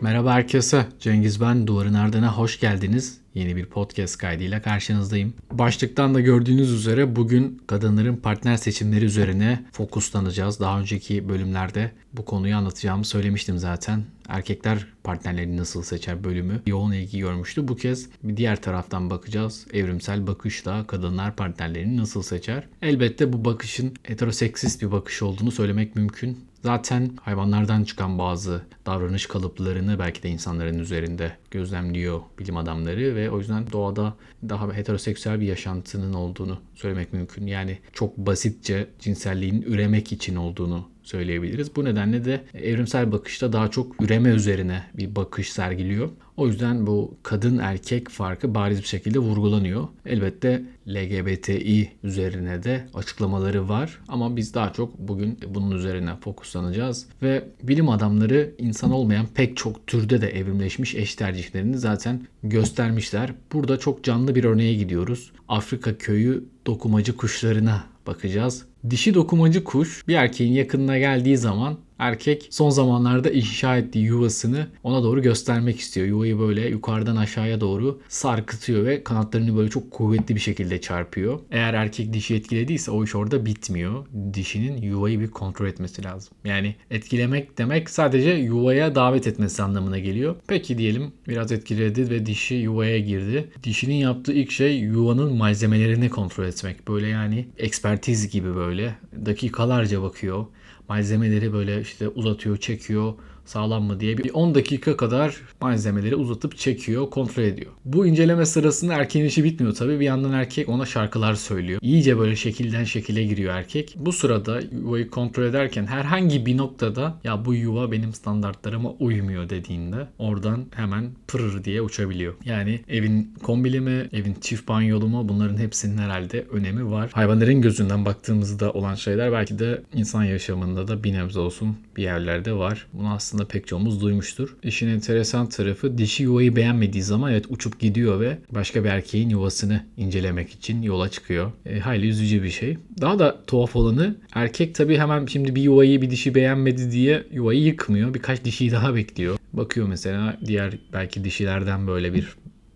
[0.00, 0.86] Merhaba herkese.
[1.00, 1.66] Cengiz ben.
[1.66, 3.20] Duvarın Ardına hoş geldiniz.
[3.34, 5.34] Yeni bir podcast kaydıyla karşınızdayım.
[5.52, 10.60] Başlıktan da gördüğünüz üzere bugün kadınların partner seçimleri üzerine fokuslanacağız.
[10.60, 14.04] Daha önceki bölümlerde bu konuyu anlatacağımı söylemiştim zaten.
[14.28, 17.68] Erkekler partnerlerini nasıl seçer bölümü yoğun ilgi görmüştü.
[17.68, 19.66] Bu kez bir diğer taraftan bakacağız.
[19.72, 22.64] Evrimsel bakışla kadınlar partnerlerini nasıl seçer?
[22.82, 26.49] Elbette bu bakışın heteroseksist bir bakış olduğunu söylemek mümkün.
[26.62, 33.38] Zaten hayvanlardan çıkan bazı davranış kalıplarını belki de insanların üzerinde gözlemliyor bilim adamları ve o
[33.38, 34.14] yüzden doğada
[34.48, 37.46] daha heteroseksüel bir yaşantının olduğunu söylemek mümkün.
[37.46, 41.76] Yani çok basitçe cinselliğin üremek için olduğunu söyleyebiliriz.
[41.76, 46.10] Bu nedenle de evrimsel bakışta daha çok üreme üzerine bir bakış sergiliyor.
[46.36, 49.88] O yüzden bu kadın erkek farkı bariz bir şekilde vurgulanıyor.
[50.06, 57.44] Elbette LGBTİ üzerine de açıklamaları var ama biz daha çok bugün bunun üzerine fokuslanacağız ve
[57.62, 63.32] bilim adamları insan olmayan pek çok türde de evrimleşmiş eş tercihlerini zaten göstermişler.
[63.52, 65.32] Burada çok canlı bir örneğe gidiyoruz.
[65.48, 68.64] Afrika köyü dokumacı kuşlarına bakacağız.
[68.90, 75.02] Dişi dokumacı kuş bir erkeğin yakınına geldiği zaman erkek son zamanlarda inşa ettiği yuvasını ona
[75.02, 76.06] doğru göstermek istiyor.
[76.06, 81.40] Yuvayı böyle yukarıdan aşağıya doğru sarkıtıyor ve kanatlarını böyle çok kuvvetli bir şekilde çarpıyor.
[81.50, 84.06] Eğer erkek dişi etkilediyse o iş orada bitmiyor.
[84.34, 86.34] Dişinin yuvayı bir kontrol etmesi lazım.
[86.44, 90.36] Yani etkilemek demek sadece yuvaya davet etmesi anlamına geliyor.
[90.46, 93.50] Peki diyelim biraz etkiledi ve dişi yuvaya girdi.
[93.64, 96.88] Dişinin yaptığı ilk şey yuvanın malzemelerini kontrol etmek.
[96.88, 98.94] Böyle yani ekspertiz gibi böyle
[99.26, 100.46] dakikalarca bakıyor
[100.90, 103.14] malzemeleri böyle işte uzatıyor, çekiyor
[103.50, 107.72] sağlam mı diye bir 10 dakika kadar malzemeleri uzatıp çekiyor, kontrol ediyor.
[107.84, 110.00] Bu inceleme sırasında erkeğin işi bitmiyor tabii.
[110.00, 111.80] Bir yandan erkek ona şarkılar söylüyor.
[111.82, 113.94] İyice böyle şekilden şekile giriyor erkek.
[113.98, 120.06] Bu sırada yuvayı kontrol ederken herhangi bir noktada ya bu yuva benim standartlarıma uymuyor dediğinde
[120.18, 122.34] oradan hemen pırır diye uçabiliyor.
[122.44, 127.10] Yani evin kombili mi, evin çift banyolu mu bunların hepsinin herhalde önemi var.
[127.12, 132.52] Hayvanların gözünden baktığımızda olan şeyler belki de insan yaşamında da bir nebze olsun bir yerlerde
[132.52, 132.86] var.
[132.92, 134.56] Bunu aslında aslında pek çoğumuz duymuştur.
[134.62, 139.84] İşin enteresan tarafı dişi yuvayı beğenmediği zaman evet uçup gidiyor ve başka bir erkeğin yuvasını
[139.96, 141.52] incelemek için yola çıkıyor.
[141.66, 142.78] E, hayli üzücü bir şey.
[143.00, 147.62] Daha da tuhaf olanı erkek tabii hemen şimdi bir yuvayı bir dişi beğenmedi diye yuvayı
[147.62, 148.14] yıkmıyor.
[148.14, 149.38] Birkaç dişiyi daha bekliyor.
[149.52, 152.28] Bakıyor mesela diğer belki dişilerden böyle bir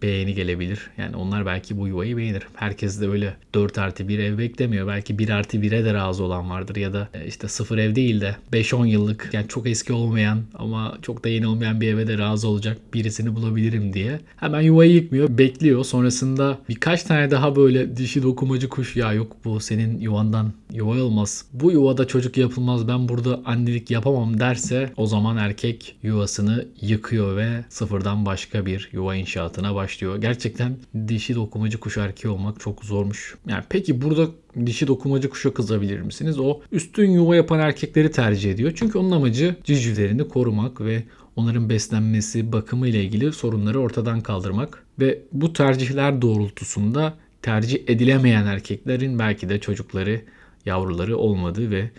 [0.06, 0.90] beğeni gelebilir.
[0.98, 2.42] Yani onlar belki bu yuvayı beğenir.
[2.54, 4.88] Herkes de öyle 4 artı 1 ev beklemiyor.
[4.88, 8.20] Belki 1 artı 1'e de razı olan vardır ya da e, işte 0 ev değil
[8.20, 12.18] de 5-10 yıllık yani çok eski olmayan ama çok da yeni olmayan bir eve de
[12.18, 14.20] razı olacak birisini bulabilirim diye.
[14.36, 15.38] Hemen yuvayı yıkmıyor.
[15.38, 15.84] Bekliyor.
[15.84, 21.44] Sonrasında birkaç tane daha böyle dişi dokumacı kuş ya yok bu senin yuvandan yuva olmaz.
[21.52, 22.88] Bu yuvada çocuk yapılmaz.
[22.88, 29.14] Ben burada annelik yapamam derse o zaman erkek yuvasını yıkıyor ve sıfırdan başka bir yuva
[29.14, 30.16] inşaatına başlıyor başlıyor.
[30.16, 30.76] Gerçekten
[31.08, 33.34] dişi dokumacı kuş erkeği olmak çok zormuş.
[33.48, 34.26] Yani peki burada
[34.66, 36.38] dişi dokumacı kuşa kızabilir misiniz?
[36.38, 38.72] O üstün yuva yapan erkekleri tercih ediyor.
[38.74, 41.02] Çünkü onun amacı civcivlerini korumak ve
[41.36, 49.18] onların beslenmesi, bakımı ile ilgili sorunları ortadan kaldırmak ve bu tercihler doğrultusunda tercih edilemeyen erkeklerin
[49.18, 50.20] belki de çocukları,
[50.66, 51.90] yavruları olmadığı ve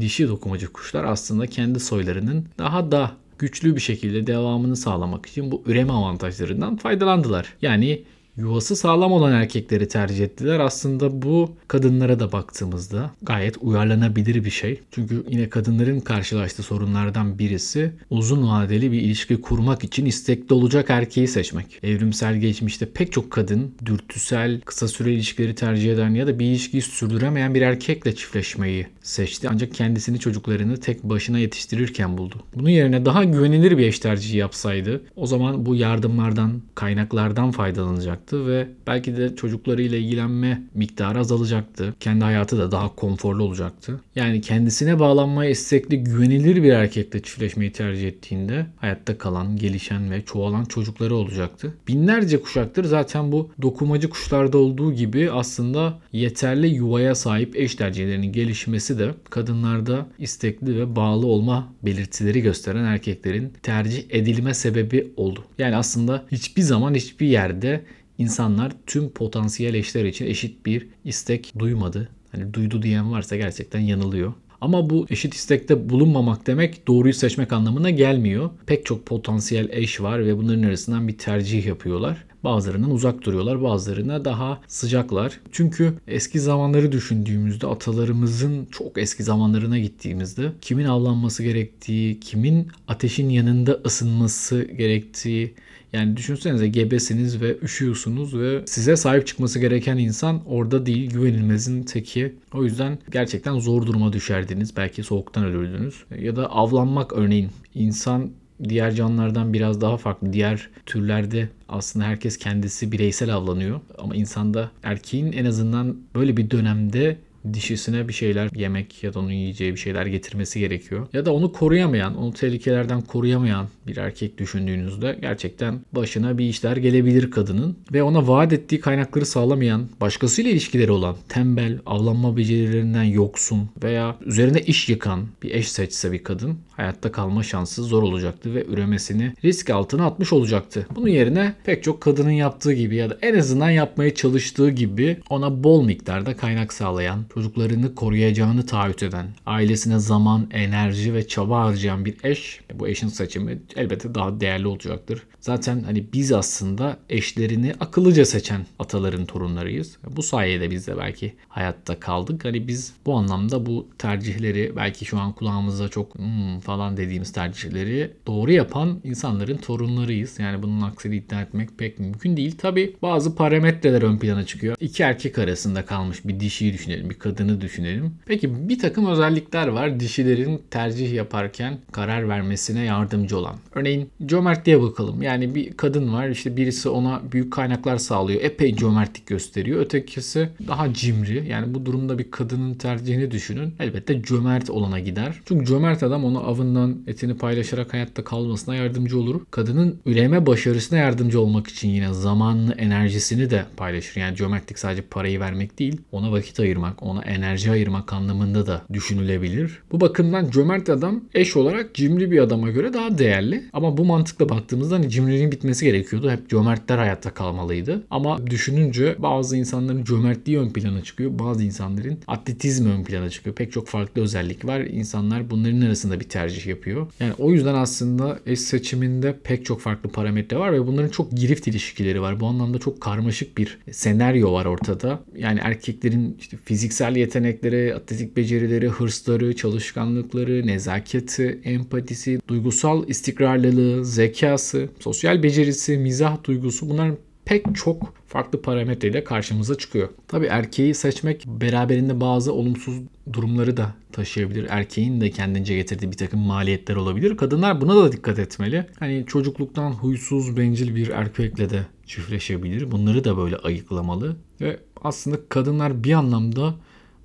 [0.00, 5.62] dişi dokumacı kuşlar aslında kendi soylarının daha da güçlü bir şekilde devamını sağlamak için bu
[5.66, 7.54] üreme avantajlarından faydalandılar.
[7.62, 8.02] Yani
[8.36, 10.60] yuvası sağlam olan erkekleri tercih ettiler.
[10.60, 14.80] Aslında bu kadınlara da baktığımızda gayet uyarlanabilir bir şey.
[14.90, 21.28] Çünkü yine kadınların karşılaştığı sorunlardan birisi uzun vadeli bir ilişki kurmak için istekli olacak erkeği
[21.28, 21.78] seçmek.
[21.82, 26.82] Evrimsel geçmişte pek çok kadın dürtüsel, kısa süre ilişkileri tercih eden ya da bir ilişkiyi
[26.82, 29.48] sürdüremeyen bir erkekle çiftleşmeyi seçti.
[29.50, 32.36] Ancak kendisini çocuklarını tek başına yetiştirirken buldu.
[32.54, 38.46] Bunun yerine daha güvenilir bir eş tercihi yapsaydı o zaman bu yardımlardan, kaynaklardan faydalanacak olacaktı
[38.46, 41.94] ve belki de çocuklarıyla ilgilenme miktarı azalacaktı.
[42.00, 44.00] Kendi hayatı da daha konforlu olacaktı.
[44.16, 50.64] Yani kendisine bağlanmaya istekli güvenilir bir erkekle çiftleşmeyi tercih ettiğinde hayatta kalan, gelişen ve çoğalan
[50.64, 51.74] çocukları olacaktı.
[51.88, 58.91] Binlerce kuşaktır zaten bu dokumacı kuşlarda olduğu gibi aslında yeterli yuvaya sahip eş tercihlerinin gelişmesi
[58.98, 65.44] de kadınlarda istekli ve bağlı olma belirtileri gösteren erkeklerin tercih edilme sebebi oldu.
[65.58, 67.84] Yani aslında hiçbir zaman hiçbir yerde
[68.18, 72.08] insanlar tüm potansiyel eşler için eşit bir istek duymadı.
[72.32, 74.32] Hani duydu diyen varsa gerçekten yanılıyor.
[74.62, 78.50] Ama bu eşit istekte bulunmamak demek doğruyu seçmek anlamına gelmiyor.
[78.66, 82.24] Pek çok potansiyel eş var ve bunların arasından bir tercih yapıyorlar.
[82.44, 85.40] bazılarından uzak duruyorlar, bazılarına daha sıcaklar.
[85.52, 93.80] Çünkü eski zamanları düşündüğümüzde atalarımızın çok eski zamanlarına gittiğimizde kimin avlanması gerektiği, kimin ateşin yanında
[93.84, 95.54] ısınması gerektiği
[95.92, 102.34] yani düşünsenize gebesiniz ve üşüyorsunuz ve size sahip çıkması gereken insan orada değil güvenilmezin teki.
[102.54, 104.76] O yüzden gerçekten zor duruma düşerdiniz.
[104.76, 106.04] Belki soğuktan ölürdünüz.
[106.18, 107.50] Ya da avlanmak örneğin.
[107.74, 108.30] insan
[108.68, 110.32] diğer canlılardan biraz daha farklı.
[110.32, 113.80] Diğer türlerde aslında herkes kendisi bireysel avlanıyor.
[113.98, 117.16] Ama insanda erkeğin en azından böyle bir dönemde
[117.52, 121.06] dişisine bir şeyler yemek ya da onun yiyeceği bir şeyler getirmesi gerekiyor.
[121.12, 127.30] Ya da onu koruyamayan, onu tehlikelerden koruyamayan bir erkek düşündüğünüzde gerçekten başına bir işler gelebilir
[127.30, 134.16] kadının ve ona vaat ettiği kaynakları sağlamayan, başkasıyla ilişkileri olan, tembel, avlanma becerilerinden yoksun veya
[134.26, 139.32] üzerine iş yıkan bir eş seçse bir kadın hayatta kalma şansı zor olacaktı ve üremesini
[139.44, 140.86] risk altına atmış olacaktı.
[140.96, 145.64] Bunun yerine pek çok kadının yaptığı gibi ya da en azından yapmaya çalıştığı gibi ona
[145.64, 152.16] bol miktarda kaynak sağlayan, çocuklarını koruyacağını taahhüt eden, ailesine zaman, enerji ve çaba harcayan bir
[152.24, 155.22] eş, bu eşin seçimi elbette daha değerli olacaktır.
[155.40, 159.98] Zaten hani biz aslında eşlerini akıllıca seçen ataların torunlarıyız.
[160.16, 162.44] Bu sayede biz de belki hayatta kaldık.
[162.44, 168.10] Hani biz bu anlamda bu tercihleri belki şu an kulağımızda çok hmm falan dediğimiz tercihleri
[168.26, 170.38] doğru yapan insanların torunlarıyız.
[170.38, 172.56] Yani bunun aksini iddia etmek pek mümkün değil.
[172.58, 174.76] Tabi bazı parametreler ön plana çıkıyor.
[174.80, 178.14] İki erkek arasında kalmış bir dişiyi düşünelim, bir kadını düşünelim.
[178.26, 183.56] Peki bir takım özellikler var dişilerin tercih yaparken karar vermesine yardımcı olan.
[183.74, 185.22] Örneğin cömertliğe bakalım.
[185.22, 188.40] Yani bir kadın var işte birisi ona büyük kaynaklar sağlıyor.
[188.42, 189.80] Epey cömertlik gösteriyor.
[189.80, 191.48] Ötekisi daha cimri.
[191.48, 193.74] Yani bu durumda bir kadının tercihini düşünün.
[193.80, 195.40] Elbette cömert olana gider.
[195.44, 199.40] Çünkü cömert adam onu avından etini paylaşarak hayatta kalmasına yardımcı olur.
[199.50, 204.20] Kadının üreme başarısına yardımcı olmak için yine zamanını, enerjisini de paylaşır.
[204.20, 209.78] Yani cömertlik sadece parayı vermek değil, ona vakit ayırmak, ona enerji ayırmak anlamında da düşünülebilir.
[209.92, 213.64] Bu bakımdan cömert adam eş olarak cimri bir adama göre daha değerli.
[213.72, 216.30] Ama bu mantıkla baktığımızda hani cimriliğin bitmesi gerekiyordu.
[216.30, 218.02] Hep cömertler hayatta kalmalıydı.
[218.10, 221.38] Ama düşününce bazı insanların cömertliği ön plana çıkıyor.
[221.38, 223.56] Bazı insanların atletizmi ön plana çıkıyor.
[223.56, 224.80] Pek çok farklı özellik var.
[224.80, 227.06] İnsanlar bunların arasında bir tercih yapıyor.
[227.20, 231.68] Yani o yüzden aslında eş seçiminde pek çok farklı parametre var ve bunların çok girift
[231.68, 232.40] ilişkileri var.
[232.40, 235.20] Bu anlamda çok karmaşık bir senaryo var ortada.
[235.36, 245.42] Yani erkeklerin işte fiziksel yetenekleri, atletik becerileri, hırsları, çalışkanlıkları, nezaketi, empatisi, duygusal istikrarlılığı, zekası, sosyal
[245.42, 250.08] becerisi, mizah duygusu bunların pek çok farklı parametreyle karşımıza çıkıyor.
[250.28, 252.94] Tabi erkeği seçmek beraberinde bazı olumsuz
[253.32, 254.66] durumları da taşıyabilir.
[254.68, 257.36] Erkeğin de kendince getirdiği bir takım maliyetler olabilir.
[257.36, 258.86] Kadınlar buna da dikkat etmeli.
[258.98, 262.90] Hani çocukluktan huysuz, bencil bir erkekle de çiftleşebilir.
[262.90, 264.36] Bunları da böyle ayıklamalı.
[264.60, 266.74] Ve aslında kadınlar bir anlamda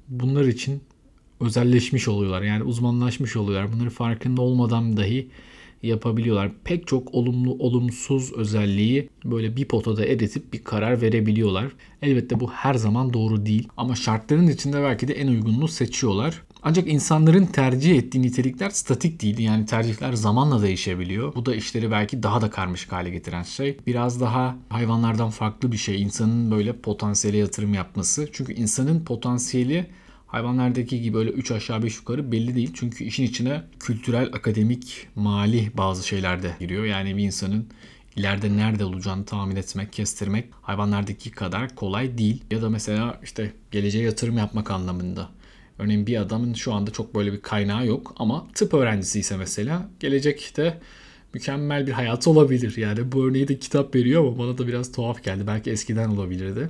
[0.07, 0.81] bunlar için
[1.39, 2.42] özelleşmiş oluyorlar.
[2.42, 3.74] Yani uzmanlaşmış oluyorlar.
[3.74, 5.28] Bunları farkında olmadan dahi
[5.83, 6.51] yapabiliyorlar.
[6.63, 11.72] Pek çok olumlu olumsuz özelliği böyle bir potada eritip bir karar verebiliyorlar.
[12.01, 16.42] Elbette bu her zaman doğru değil ama şartların içinde belki de en uygununu seçiyorlar.
[16.68, 19.40] Ancak insanların tercih ettiği nitelikler statik değil.
[19.40, 21.36] Yani tercihler zamanla değişebiliyor.
[21.36, 23.78] Bu da işleri belki daha da karmaşık hale getiren şey.
[23.88, 26.02] Biraz daha hayvanlardan farklı bir şey.
[26.02, 28.30] İnsanın böyle potansiyele yatırım yapması.
[28.31, 29.88] Çünkü insanın potansiyeli
[30.28, 32.72] Hayvanlardaki gibi öyle 3 aşağı 5 yukarı belli değil.
[32.74, 36.86] Çünkü işin içine kültürel, akademik, mali bazı şeyler de giriyor.
[36.86, 37.68] Yani bir insanın
[38.16, 42.44] ileride nerede olacağını tahmin etmek, kestirmek hayvanlardaki kadar kolay değil.
[42.52, 45.37] Ya da mesela işte geleceğe yatırım yapmak anlamında.
[45.80, 49.90] Örneğin bir adamın şu anda çok böyle bir kaynağı yok ama tıp öğrencisi ise mesela
[50.00, 50.80] gelecekte
[51.34, 52.78] mükemmel bir hayatı olabilir.
[52.78, 55.48] Yani bu örneği de kitap veriyor ama bana da biraz tuhaf geldi.
[55.48, 56.69] Belki eskiden olabilirdi.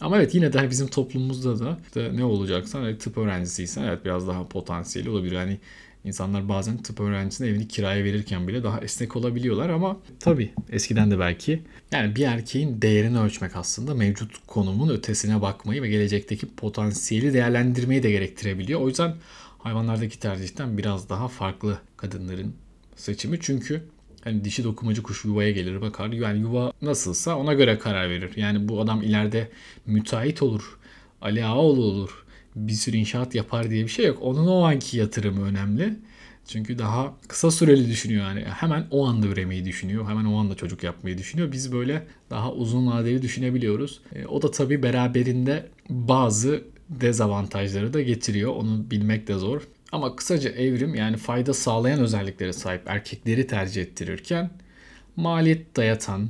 [0.00, 4.28] Ama evet yine de bizim toplumumuzda da işte ne olacaksan hani tıp öğrencisiysen evet biraz
[4.28, 5.36] daha potansiyeli olabilir.
[5.36, 5.58] Yani
[6.04, 11.18] insanlar bazen tıp öğrencisine evini kiraya verirken bile daha esnek olabiliyorlar ama tabii eskiden de
[11.18, 11.62] belki
[11.92, 18.10] yani bir erkeğin değerini ölçmek aslında mevcut konumun ötesine bakmayı ve gelecekteki potansiyeli değerlendirmeyi de
[18.10, 18.80] gerektirebiliyor.
[18.80, 19.14] O yüzden
[19.58, 22.54] hayvanlardaki tercihten biraz daha farklı kadınların
[22.96, 23.38] seçimi.
[23.40, 23.82] Çünkü
[24.24, 26.08] Hani dişi dokumacı kuş yuvaya gelir bakar.
[26.08, 28.30] Yani yuva nasılsa ona göre karar verir.
[28.36, 29.48] Yani bu adam ileride
[29.86, 30.78] müteahhit olur.
[31.22, 32.24] Ali Ağaoğlu olur.
[32.56, 34.18] Bir sürü inşaat yapar diye bir şey yok.
[34.20, 35.96] Onun o anki yatırımı önemli.
[36.46, 38.44] Çünkü daha kısa süreli düşünüyor yani.
[38.44, 40.08] Hemen o anda üremeyi düşünüyor.
[40.08, 41.52] Hemen o anda çocuk yapmayı düşünüyor.
[41.52, 44.00] Biz böyle daha uzun vadeli düşünebiliyoruz.
[44.14, 48.52] E, o da tabii beraberinde bazı dezavantajları da getiriyor.
[48.56, 49.62] Onu bilmek de zor.
[49.92, 54.50] Ama kısaca evrim yani fayda sağlayan özelliklere sahip erkekleri tercih ettirirken
[55.18, 56.28] maliyet dayatan,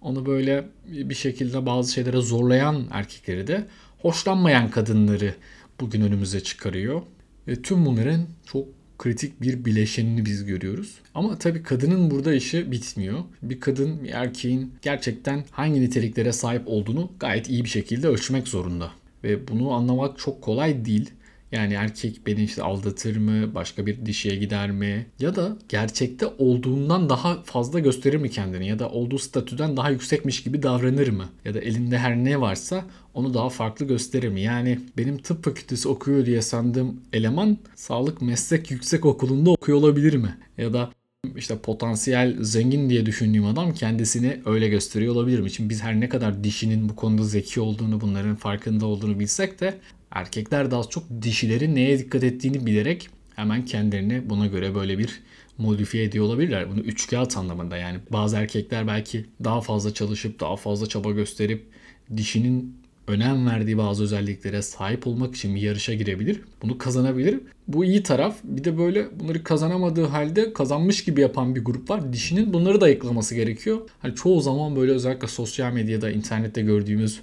[0.00, 3.66] onu böyle bir şekilde bazı şeylere zorlayan erkekleri de
[3.98, 5.34] hoşlanmayan kadınları
[5.80, 7.02] bugün önümüze çıkarıyor.
[7.48, 8.68] Ve tüm bunların çok
[8.98, 10.98] kritik bir bileşenini biz görüyoruz.
[11.14, 13.18] Ama tabii kadının burada işi bitmiyor.
[13.42, 18.90] Bir kadın bir erkeğin gerçekten hangi niteliklere sahip olduğunu gayet iyi bir şekilde ölçmek zorunda.
[19.24, 21.10] Ve bunu anlamak çok kolay değil.
[21.52, 27.08] Yani erkek beni işte aldatır mı, başka bir dişiye gider mi ya da gerçekte olduğundan
[27.08, 31.28] daha fazla gösterir mi kendini ya da olduğu statüden daha yüksekmiş gibi davranır mı?
[31.44, 34.40] Ya da elinde her ne varsa onu daha farklı gösterir mi?
[34.40, 40.38] Yani benim tıp fakültesi okuyor diye sandığım eleman sağlık meslek yüksek okulunda okuyor olabilir mi?
[40.58, 40.90] Ya da
[41.36, 45.50] işte potansiyel zengin diye düşündüğüm adam kendisini öyle gösteriyor olabilir mi?
[45.50, 49.74] Şimdi biz her ne kadar dişinin bu konuda zeki olduğunu, bunların farkında olduğunu bilsek de
[50.10, 55.20] erkekler daha çok dişilerin neye dikkat ettiğini bilerek hemen kendilerini buna göre böyle bir
[55.58, 56.70] modifiye ediyor olabilirler.
[56.70, 61.66] Bunu üç kağıt anlamında yani bazı erkekler belki daha fazla çalışıp daha fazla çaba gösterip
[62.16, 66.40] dişinin önem verdiği bazı özelliklere sahip olmak için bir yarışa girebilir.
[66.62, 67.40] Bunu kazanabilir.
[67.68, 68.36] Bu iyi taraf.
[68.44, 72.12] Bir de böyle bunları kazanamadığı halde kazanmış gibi yapan bir grup var.
[72.12, 73.80] Dişinin bunları da ayıklaması gerekiyor.
[73.98, 77.20] Hani çoğu zaman böyle özellikle sosyal medyada, internette gördüğümüz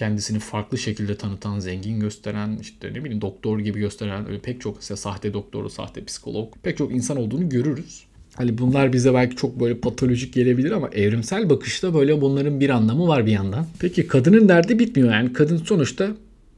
[0.00, 4.76] kendisini farklı şekilde tanıtan, zengin gösteren, işte ne bileyim doktor gibi gösteren öyle pek çok
[4.76, 8.04] mesela sahte doktoru, sahte psikolog pek çok insan olduğunu görürüz.
[8.34, 13.08] Hani bunlar bize belki çok böyle patolojik gelebilir ama evrimsel bakışta böyle bunların bir anlamı
[13.08, 13.66] var bir yandan.
[13.78, 16.08] Peki kadının derdi bitmiyor yani kadın sonuçta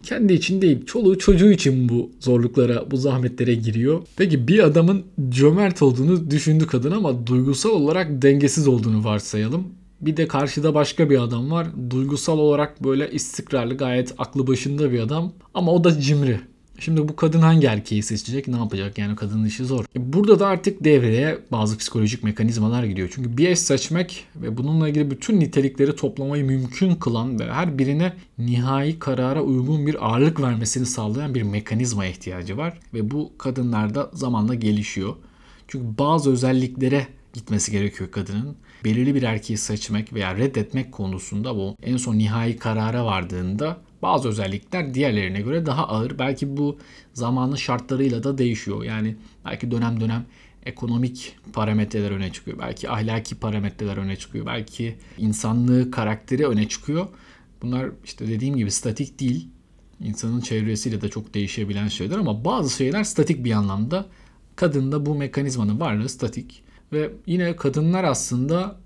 [0.03, 4.03] kendi için değil çoluğu çocuğu için bu zorluklara bu zahmetlere giriyor.
[4.17, 9.82] Peki bir adamın cömert olduğunu düşündü kadın ama duygusal olarak dengesiz olduğunu varsayalım.
[10.03, 11.67] Bir de karşıda başka bir adam var.
[11.91, 15.33] Duygusal olarak böyle istikrarlı gayet aklı başında bir adam.
[15.55, 16.41] Ama o da cimri.
[16.79, 19.85] Şimdi bu kadın hangi erkeği seçecek ne yapacak yani kadının işi zor.
[19.97, 23.11] E, burada da artık devreye bazı psikolojik mekanizmalar gidiyor.
[23.15, 28.13] Çünkü bir eş seçmek ve bununla ilgili bütün nitelikleri toplamayı mümkün kılan ve her birine
[28.39, 32.79] nihai karara uygun bir ağırlık vermesini sağlayan bir mekanizma ihtiyacı var.
[32.95, 35.15] Ve bu kadınlarda zamanla gelişiyor.
[35.69, 38.57] Çünkü bazı özelliklere gitmesi gerekiyor kadının.
[38.85, 44.95] Belirli bir erkeği seçmek veya reddetmek konusunda bu en son nihai karara vardığında bazı özellikler
[44.95, 46.19] diğerlerine göre daha ağır.
[46.19, 46.79] Belki bu
[47.15, 48.85] zamanın şartlarıyla da değişiyor.
[48.85, 50.27] Yani belki dönem dönem
[50.67, 52.59] ekonomik parametreler öne çıkıyor.
[52.59, 54.47] Belki ahlaki parametreler öne çıkıyor.
[54.47, 57.07] Belki insanlığı, karakteri öne çıkıyor.
[57.63, 59.49] Bunlar işte dediğim gibi statik değil.
[60.01, 64.07] İnsanın çevresiyle de çok değişebilen şeyler ama bazı şeyler statik bir anlamda.
[64.57, 66.63] Kadında bu mekanizmanın varlığı statik.
[66.93, 68.77] Ve yine kadınlar aslında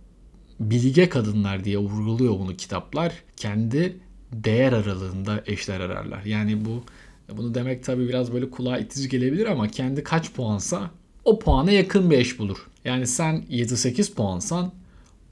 [0.61, 3.13] bilge kadınlar diye vurguluyor bunu kitaplar.
[3.37, 3.97] Kendi
[4.33, 6.25] değer aralığında eşler ararlar.
[6.25, 6.85] Yani bu
[7.37, 10.91] bunu demek tabii biraz böyle kulağa itici gelebilir ama kendi kaç puansa
[11.25, 12.67] o puana yakın bir eş bulur.
[12.85, 14.73] Yani sen 7-8 puansan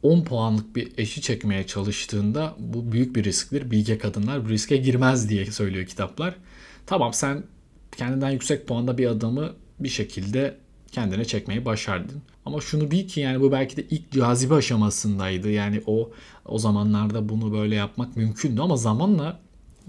[0.02, 3.70] 10 puanlık bir eşi çekmeye çalıştığında bu büyük bir risktir.
[3.70, 6.34] Bilge kadınlar bu riske girmez diye söylüyor kitaplar.
[6.86, 7.42] Tamam sen
[7.96, 10.56] kendinden yüksek puanda bir adamı bir şekilde
[10.92, 12.22] kendine çekmeyi başardın.
[12.46, 15.50] Ama şunu bil ki yani bu belki de ilk cazibe aşamasındaydı.
[15.50, 16.10] Yani o
[16.44, 19.40] o zamanlarda bunu böyle yapmak mümkündü ama zamanla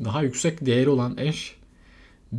[0.03, 1.55] daha yüksek değeri olan eş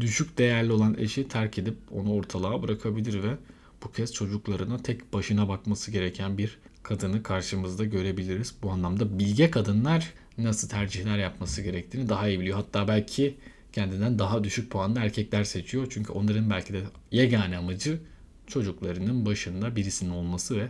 [0.01, 3.37] düşük değerli olan eşi terk edip onu ortalığa bırakabilir ve
[3.85, 8.55] bu kez çocuklarına tek başına bakması gereken bir kadını karşımızda görebiliriz.
[8.63, 12.57] Bu anlamda bilge kadınlar nasıl tercihler yapması gerektiğini daha iyi biliyor.
[12.57, 13.37] Hatta belki
[13.73, 15.87] kendinden daha düşük puanlı erkekler seçiyor.
[15.91, 18.01] Çünkü onların belki de yegane amacı
[18.47, 20.69] çocuklarının başında birisinin olması ve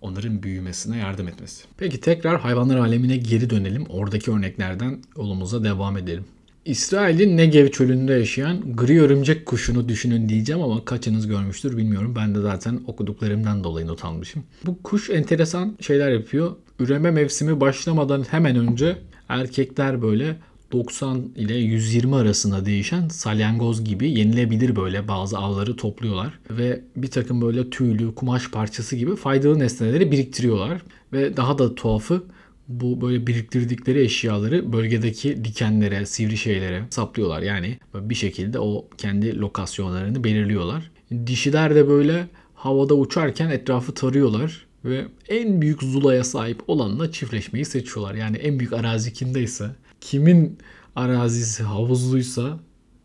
[0.00, 1.64] onların büyümesine yardım etmesi.
[1.76, 3.86] Peki tekrar hayvanlar alemine geri dönelim.
[3.88, 6.24] Oradaki örneklerden yolumuza devam edelim.
[6.64, 12.14] İsrail'in Negev çölünde yaşayan gri örümcek kuşunu düşünün diyeceğim ama kaçınız görmüştür bilmiyorum.
[12.16, 14.44] Ben de zaten okuduklarımdan dolayı not almışım.
[14.66, 16.56] Bu kuş enteresan şeyler yapıyor.
[16.78, 18.96] Üreme mevsimi başlamadan hemen önce
[19.28, 20.36] erkekler böyle
[20.72, 26.38] 90 ile 120 arasında değişen salyangoz gibi yenilebilir böyle bazı avları topluyorlar.
[26.50, 30.82] Ve bir takım böyle tüylü, kumaş parçası gibi faydalı nesneleri biriktiriyorlar.
[31.12, 32.22] Ve daha da tuhafı
[32.68, 37.42] bu böyle biriktirdikleri eşyaları bölgedeki dikenlere, sivri şeylere saplıyorlar.
[37.42, 40.90] Yani bir şekilde o kendi lokasyonlarını belirliyorlar.
[41.26, 48.14] Dişiler de böyle havada uçarken etrafı tarıyorlar ve en büyük zulaya sahip olanla çiftleşmeyi seçiyorlar.
[48.14, 50.58] Yani en büyük arazi kimdeyse kimin
[50.96, 52.58] arazisi havuzluysa,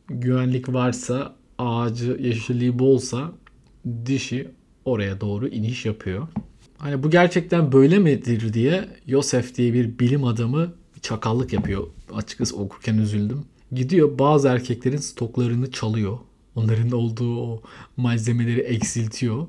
[0.10, 3.32] güvenlik varsa, ağacı, yeşilliği bolsa
[4.06, 4.50] dişi
[4.86, 6.28] oraya doğru iniş yapıyor.
[6.78, 11.88] Hani bu gerçekten böyle midir diye Yosef diye bir bilim adamı çakallık yapıyor.
[12.14, 13.46] Açıkçası okurken üzüldüm.
[13.72, 16.18] Gidiyor bazı erkeklerin stoklarını çalıyor.
[16.56, 17.62] Onların olduğu o
[17.98, 19.48] malzemeleri eksiltiyor.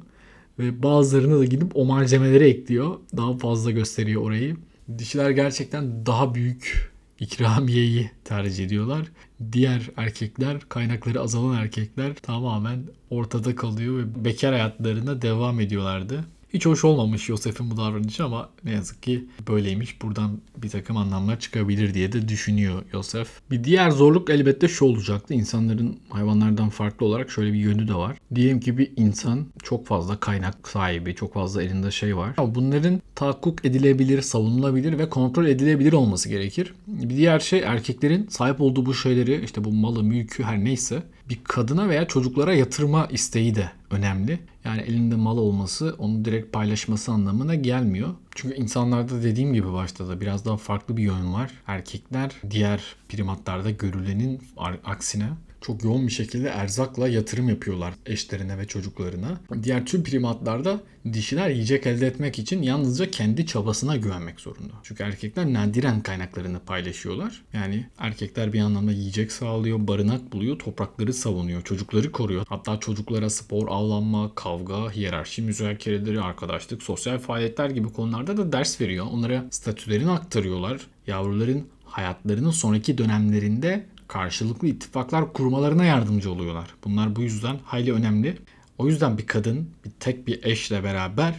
[0.58, 2.96] Ve bazılarını da gidip o malzemeleri ekliyor.
[3.16, 4.56] Daha fazla gösteriyor orayı.
[4.98, 6.93] Dişiler gerçekten daha büyük
[7.24, 9.06] ikramiyeyi tercih ediyorlar.
[9.52, 16.24] Diğer erkekler, kaynakları azalan erkekler tamamen ortada kalıyor ve bekar hayatlarına devam ediyorlardı.
[16.54, 20.02] Hiç hoş olmamış Yosef'in bu davranışı ama ne yazık ki böyleymiş.
[20.02, 23.28] Buradan bir takım anlamlar çıkabilir diye de düşünüyor Yosef.
[23.50, 25.34] Bir diğer zorluk elbette şu olacaktı.
[25.34, 28.16] İnsanların hayvanlardan farklı olarak şöyle bir yönü de var.
[28.34, 32.34] Diyelim ki bir insan çok fazla kaynak sahibi, çok fazla elinde şey var.
[32.36, 36.74] Ama bunların tahakkuk edilebilir, savunulabilir ve kontrol edilebilir olması gerekir.
[36.86, 41.44] Bir diğer şey erkeklerin sahip olduğu bu şeyleri işte bu malı, mülkü her neyse bir
[41.44, 44.38] kadına veya çocuklara yatırma isteği de önemli.
[44.64, 48.08] Yani elinde mal olması onu direkt paylaşması anlamına gelmiyor.
[48.34, 51.50] Çünkü insanlarda dediğim gibi başta da biraz daha farklı bir yön var.
[51.66, 54.42] Erkekler diğer primatlarda görülenin
[54.84, 55.28] aksine
[55.66, 59.40] çok yoğun bir şekilde erzakla yatırım yapıyorlar eşlerine ve çocuklarına.
[59.62, 60.80] Diğer tüm primatlarda
[61.12, 64.72] dişiler yiyecek elde etmek için yalnızca kendi çabasına güvenmek zorunda.
[64.82, 67.42] Çünkü erkekler nadiren kaynaklarını paylaşıyorlar.
[67.52, 72.44] Yani erkekler bir anlamda yiyecek sağlıyor, barınak buluyor, toprakları savunuyor, çocukları koruyor.
[72.48, 79.06] Hatta çocuklara spor, avlanma, kavga, hiyerarşi müzakereleri, arkadaşlık, sosyal faaliyetler gibi konularda da ders veriyor.
[79.12, 80.80] Onlara statülerini aktarıyorlar.
[81.06, 86.74] Yavruların hayatlarının sonraki dönemlerinde karşılıklı ittifaklar kurmalarına yardımcı oluyorlar.
[86.84, 88.38] Bunlar bu yüzden hayli önemli.
[88.78, 91.34] O yüzden bir kadın bir tek bir eşle beraber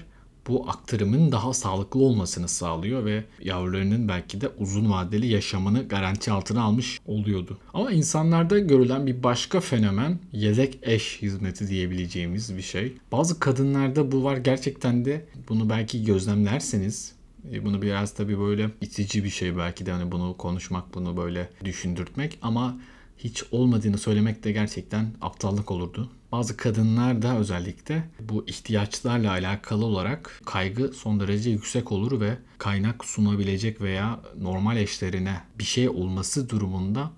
[0.48, 6.63] bu aktarımın daha sağlıklı olmasını sağlıyor ve yavrularının belki de uzun vadeli yaşamını garanti altına
[6.63, 7.58] almış oluyordu.
[7.74, 12.94] Ama insanlarda görülen bir başka fenomen yedek eş hizmeti diyebileceğimiz bir şey.
[13.12, 17.14] Bazı kadınlarda bu var gerçekten de bunu belki gözlemlerseniz
[17.66, 22.40] bunu biraz tabii böyle itici bir şey belki de hani bunu konuşmak, bunu böyle düşündürtmek
[22.42, 22.78] ama
[23.18, 26.10] hiç olmadığını söylemek de gerçekten aptallık olurdu.
[26.32, 33.06] Bazı kadınlar da özellikle bu ihtiyaçlarla alakalı olarak kaygı son derece yüksek olur ve kaynak
[33.06, 37.12] sunabilecek veya normal eşlerine bir şey olması durumunda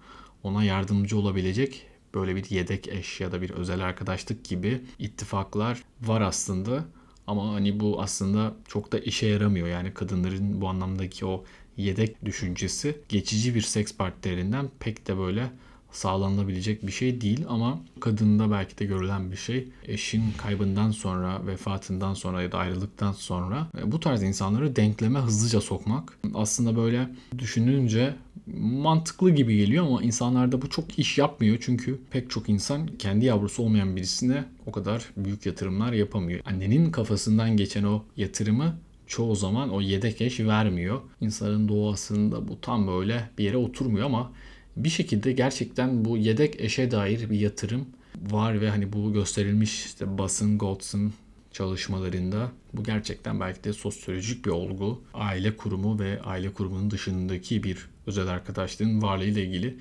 [0.44, 6.22] ona yardımcı olabilecek böyle bir yedek eş ya da bir özel arkadaşlık gibi ittifaklar var
[6.22, 6.86] aslında.
[7.28, 9.68] Ama hani bu aslında çok da işe yaramıyor.
[9.68, 11.44] Yani kadınların bu anlamdaki o
[11.78, 15.52] yedek düşüncesi geçici bir seks partnerinden pek de böyle
[15.92, 19.68] sağlanabilecek bir şey değil ama kadında belki de görülen bir şey.
[19.86, 25.62] Eşin kaybından sonra, vefatından sonra ya da ayrılıktan sonra e, bu tarz insanları denkleme hızlıca
[25.62, 28.16] sokmak aslında böyle düşününce
[28.58, 31.58] mantıklı gibi geliyor ama insanlarda bu çok iş yapmıyor.
[31.62, 36.40] Çünkü pek çok insan kendi yavrusu olmayan birisine o kadar büyük yatırımlar yapamıyor.
[36.46, 41.02] Annenin kafasından geçen o yatırımı çoğu zaman o yedek eş vermiyor.
[41.22, 44.32] İnsanın doğasında bu tam böyle bir yere oturmuyor ama
[44.78, 47.86] bir şekilde gerçekten bu yedek eşe dair bir yatırım
[48.32, 51.14] var ve hani bu gösterilmiş işte basın Golds'ın
[51.52, 55.02] çalışmalarında bu gerçekten belki de sosyolojik bir olgu.
[55.14, 59.78] Aile kurumu ve aile kurumunun dışındaki bir özel arkadaşlığın varlığıyla ilgili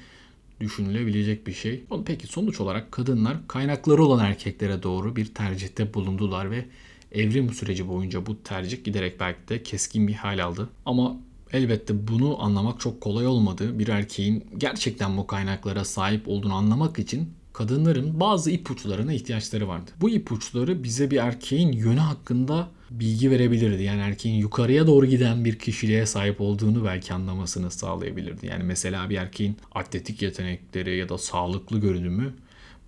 [0.60, 1.84] düşünülebilecek bir şey.
[2.06, 6.64] Peki sonuç olarak kadınlar kaynakları olan erkeklere doğru bir tercihte bulundular ve
[7.12, 10.68] evrim süreci boyunca bu tercih giderek belki de keskin bir hal aldı.
[10.86, 11.16] Ama
[11.52, 13.78] elbette bunu anlamak çok kolay olmadı.
[13.78, 19.90] Bir erkeğin gerçekten bu kaynaklara sahip olduğunu anlamak için kadınların bazı ipuçlarına ihtiyaçları vardı.
[20.00, 23.82] Bu ipuçları bize bir erkeğin yönü hakkında bilgi verebilirdi.
[23.82, 28.46] Yani erkeğin yukarıya doğru giden bir kişiliğe sahip olduğunu belki anlamasını sağlayabilirdi.
[28.46, 32.34] Yani mesela bir erkeğin atletik yetenekleri ya da sağlıklı görünümü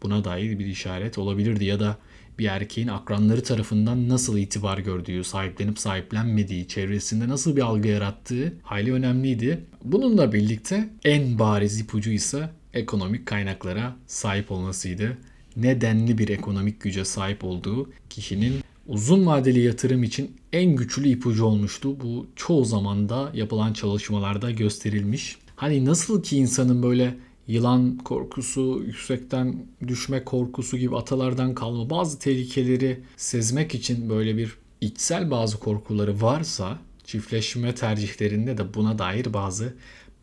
[0.02, 1.98] buna dair bir işaret olabilirdi ya da
[2.38, 8.92] bir erkeğin akranları tarafından nasıl itibar gördüğü, sahiplenip sahiplenmediği, çevresinde nasıl bir algı yarattığı hayli
[8.92, 9.64] önemliydi.
[9.84, 15.18] Bununla birlikte en bariz ipucu ise ekonomik kaynaklara sahip olmasıydı.
[15.56, 18.54] Nedenli bir ekonomik güce sahip olduğu kişinin
[18.86, 22.00] uzun vadeli yatırım için en güçlü ipucu olmuştu.
[22.00, 25.36] Bu çoğu zamanda yapılan çalışmalarda gösterilmiş.
[25.56, 27.14] Hani nasıl ki insanın böyle
[27.48, 35.30] yılan korkusu, yüksekten düşme korkusu gibi atalardan kalma bazı tehlikeleri sezmek için böyle bir içsel
[35.30, 39.74] bazı korkuları varsa çiftleşme tercihlerinde de buna dair bazı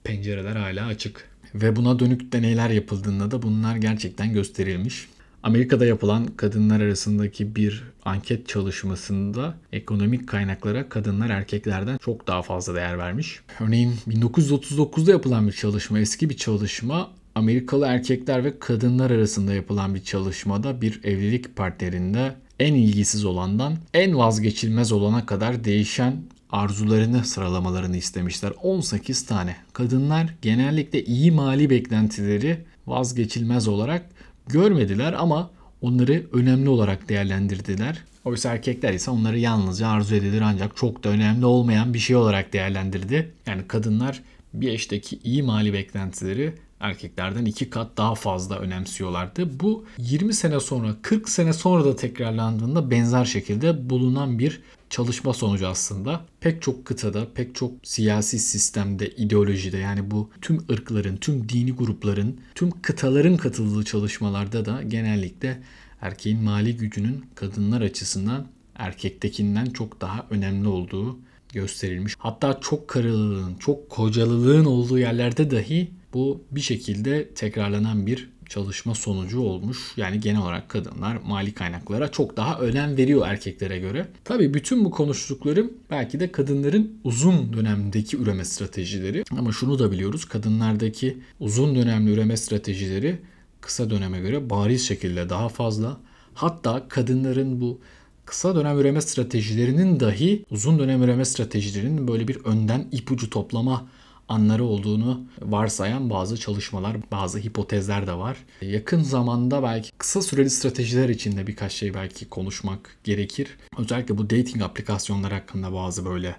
[0.04, 1.30] pencereler hala açık.
[1.62, 5.08] Ve buna dönük deneyler yapıldığında da bunlar gerçekten gösterilmiş.
[5.44, 12.98] Amerika'da yapılan kadınlar arasındaki bir anket çalışmasında ekonomik kaynaklara kadınlar erkeklerden çok daha fazla değer
[12.98, 13.40] vermiş.
[13.60, 20.04] Örneğin 1939'da yapılan bir çalışma, eski bir çalışma Amerikalı erkekler ve kadınlar arasında yapılan bir
[20.04, 26.16] çalışmada bir evlilik partnerinde en ilgisiz olandan en vazgeçilmez olana kadar değişen
[26.56, 28.54] arzularını sıralamalarını istemişler.
[28.62, 29.56] 18 tane.
[29.74, 34.06] Kadınlar genellikle iyi mali beklentileri vazgeçilmez olarak
[34.48, 38.04] görmediler ama onları önemli olarak değerlendirdiler.
[38.26, 42.54] Oysa erkekler ise onları yalnızca arzu edilir ancak çok da önemli olmayan bir şey olarak
[42.54, 43.32] değerlendirdi.
[43.48, 44.22] Yani kadınlar
[44.54, 49.60] bir eşteki iyi mali beklentileri erkeklerden iki kat daha fazla önemsiyorlardı.
[49.60, 55.68] Bu 20 sene sonra 40 sene sonra da tekrarlandığında benzer şekilde bulunan bir çalışma sonucu
[55.68, 56.26] aslında.
[56.40, 62.40] Pek çok kıtada, pek çok siyasi sistemde, ideolojide yani bu tüm ırkların, tüm dini grupların,
[62.56, 65.64] tüm kıtaların katıldığı çalışmalarda da genellikle
[66.02, 71.20] erkeğin mali gücünün kadınlar açısından erkektekinden çok daha önemli olduğu
[71.54, 72.16] gösterilmiş.
[72.18, 79.40] Hatta çok karılılığın, çok kocalılığın olduğu yerlerde dahi bu bir şekilde tekrarlanan bir çalışma sonucu
[79.40, 79.94] olmuş.
[79.98, 84.08] Yani genel olarak kadınlar mali kaynaklara çok daha önem veriyor erkeklere göre.
[84.24, 89.24] Tabii bütün bu konuştuklarım belki de kadınların uzun dönemdeki üreme stratejileri.
[89.38, 90.26] Ama şunu da biliyoruz.
[90.26, 93.20] Kadınlardaki uzun dönemli üreme stratejileri
[93.62, 95.98] kısa döneme göre bariz şekilde daha fazla.
[96.34, 97.80] Hatta kadınların bu
[98.26, 103.88] kısa dönem üreme stratejilerinin dahi uzun dönem üreme stratejilerinin böyle bir önden ipucu toplama
[104.30, 108.38] anları olduğunu varsayan bazı çalışmalar, bazı hipotezler de var.
[108.62, 113.58] Yakın zamanda belki kısa süreli stratejiler içinde birkaç şey belki konuşmak gerekir.
[113.78, 116.36] Özellikle bu dating aplikasyonları hakkında bazı böyle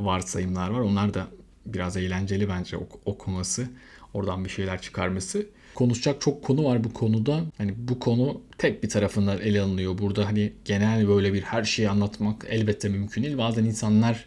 [0.00, 0.80] varsayımlar var.
[0.80, 1.26] Onlar da
[1.66, 3.66] biraz eğlenceli bence ok- okuması,
[4.14, 5.46] oradan bir şeyler çıkarması.
[5.74, 7.40] Konuşacak çok konu var bu konuda.
[7.58, 9.98] Hani bu konu tek bir tarafından ele alınıyor.
[9.98, 13.38] Burada hani genel böyle bir her şeyi anlatmak elbette mümkün değil.
[13.38, 14.26] Bazen insanlar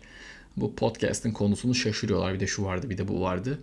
[0.57, 2.33] bu podcast'in konusunu şaşırıyorlar.
[2.33, 3.59] Bir de şu vardı bir de bu vardı.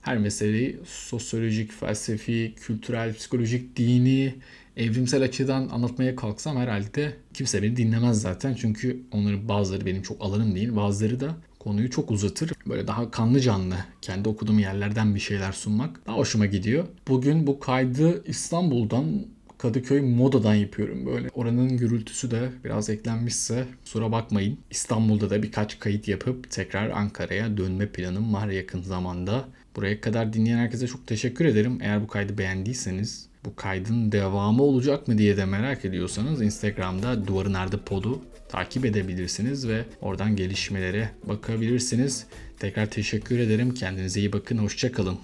[0.00, 4.34] Her meseleyi sosyolojik, felsefi, kültürel, psikolojik, dini,
[4.76, 8.54] evrimsel açıdan anlatmaya kalksam herhalde kimse beni dinlemez zaten.
[8.54, 10.76] Çünkü onların bazıları benim çok alanım değil.
[10.76, 12.52] Bazıları da konuyu çok uzatır.
[12.66, 16.84] Böyle daha kanlı canlı kendi okuduğum yerlerden bir şeyler sunmak daha hoşuma gidiyor.
[17.08, 19.26] Bugün bu kaydı İstanbul'dan
[19.58, 21.28] Kadıköy Moda'dan yapıyorum böyle.
[21.34, 24.58] Oranın gürültüsü de biraz eklenmişse kusura bakmayın.
[24.70, 29.44] İstanbul'da da birkaç kayıt yapıp tekrar Ankara'ya dönme planım var yakın zamanda.
[29.76, 31.78] Buraya kadar dinleyen herkese çok teşekkür ederim.
[31.82, 37.52] Eğer bu kaydı beğendiyseniz bu kaydın devamı olacak mı diye de merak ediyorsanız Instagram'da Duvarın
[37.52, 42.26] Nerede Pod'u takip edebilirsiniz ve oradan gelişmelere bakabilirsiniz.
[42.58, 43.74] Tekrar teşekkür ederim.
[43.74, 44.58] Kendinize iyi bakın.
[44.58, 45.18] Hoşçakalın.